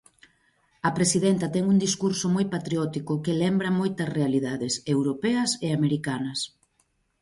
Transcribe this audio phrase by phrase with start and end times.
[0.87, 6.39] A presidenta ten un discurso moi patriótico que lembra moitas realidades, europeas e americanas.